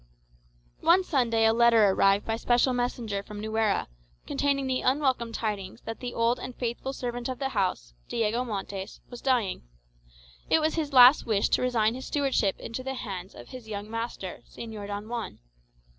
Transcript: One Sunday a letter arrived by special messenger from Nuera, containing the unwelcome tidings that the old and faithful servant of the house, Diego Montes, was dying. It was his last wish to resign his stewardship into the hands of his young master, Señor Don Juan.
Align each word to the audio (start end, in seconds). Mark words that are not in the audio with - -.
One 0.79 1.03
Sunday 1.03 1.45
a 1.45 1.53
letter 1.53 1.85
arrived 1.87 2.25
by 2.25 2.35
special 2.35 2.73
messenger 2.73 3.21
from 3.21 3.39
Nuera, 3.39 3.87
containing 4.25 4.65
the 4.65 4.81
unwelcome 4.81 5.31
tidings 5.31 5.81
that 5.81 5.99
the 5.99 6.15
old 6.15 6.39
and 6.39 6.55
faithful 6.55 6.91
servant 6.91 7.29
of 7.29 7.37
the 7.37 7.49
house, 7.49 7.93
Diego 8.09 8.43
Montes, 8.43 8.99
was 9.11 9.21
dying. 9.21 9.61
It 10.49 10.59
was 10.59 10.73
his 10.73 10.91
last 10.91 11.27
wish 11.27 11.49
to 11.49 11.61
resign 11.61 11.93
his 11.93 12.07
stewardship 12.07 12.59
into 12.59 12.81
the 12.81 12.95
hands 12.95 13.35
of 13.35 13.49
his 13.49 13.67
young 13.69 13.91
master, 13.91 14.39
Señor 14.49 14.87
Don 14.87 15.07
Juan. 15.07 15.37